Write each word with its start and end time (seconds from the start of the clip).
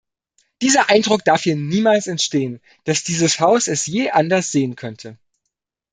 Dieser 0.63 0.89
Eindruck 0.89 1.23
darf 1.25 1.43
hier 1.43 1.55
niemals 1.55 2.07
entstehen, 2.07 2.59
dass 2.85 3.03
dieses 3.03 3.39
Haus 3.39 3.67
es 3.67 3.85
je 3.85 4.09
anders 4.09 4.51
sehen 4.51 4.75
könnte. 4.75 5.19